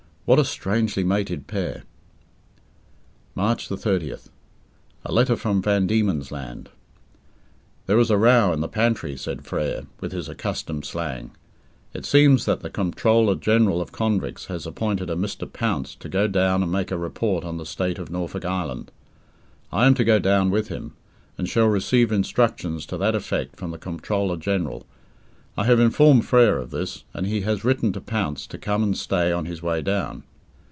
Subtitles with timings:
[0.25, 1.83] What a strangely mated pair!
[3.35, 4.29] March 30th.
[5.03, 6.69] A letter from Van Diemen's Land.
[7.85, 11.31] "There is a row in the pantry," said Frere, with his accustomed slang.
[11.93, 15.51] It seems that the Comptroller General of Convicts has appointed a Mr.
[15.51, 18.89] Pounce to go down and make a report on the state of Norfolk Island.
[19.69, 20.93] I am to go down with him,
[21.37, 24.85] and shall receive instructions to that effect from the Comptroller General.
[25.57, 28.97] I have informed Frere of this, and he has written to Pounce to come and
[28.97, 30.23] stay on his way down.